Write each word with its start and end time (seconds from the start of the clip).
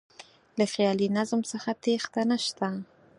له 0.57 0.65
خیالي 0.73 1.07
نظم 1.17 1.41
څخه 1.51 1.71
تېښته 1.83 2.21
نه 2.29 2.37
شته. 2.45 2.67